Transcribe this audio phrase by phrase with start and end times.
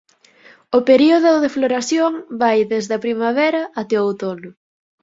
[0.77, 2.11] O período de floración
[2.41, 4.49] vai desde a primavera até o outono.